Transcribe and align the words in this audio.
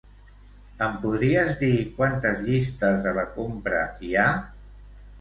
Em 0.85 0.95
podries 1.03 1.53
dir 1.61 1.69
quantes 1.99 2.41
llistes 2.49 3.01
de 3.07 3.17
la 3.21 3.29
compra 3.39 3.87
hi 4.09 4.15
ha? 4.15 4.29